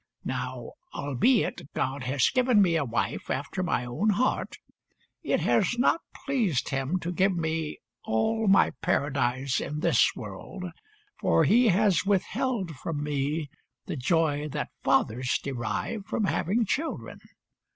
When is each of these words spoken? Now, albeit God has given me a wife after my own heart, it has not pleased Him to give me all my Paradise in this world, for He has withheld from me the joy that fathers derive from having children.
Now, 0.25 0.71
albeit 0.95 1.71
God 1.75 2.05
has 2.05 2.31
given 2.31 2.59
me 2.59 2.75
a 2.75 2.83
wife 2.83 3.29
after 3.29 3.61
my 3.61 3.85
own 3.85 4.09
heart, 4.09 4.55
it 5.21 5.41
has 5.41 5.77
not 5.77 6.01
pleased 6.25 6.69
Him 6.69 6.97
to 7.01 7.11
give 7.11 7.35
me 7.37 7.77
all 8.03 8.47
my 8.47 8.71
Paradise 8.81 9.61
in 9.61 9.81
this 9.81 10.15
world, 10.15 10.63
for 11.19 11.43
He 11.43 11.67
has 11.67 12.03
withheld 12.03 12.71
from 12.77 13.03
me 13.03 13.51
the 13.85 13.95
joy 13.95 14.49
that 14.49 14.69
fathers 14.83 15.37
derive 15.43 16.07
from 16.07 16.23
having 16.23 16.65
children. 16.65 17.19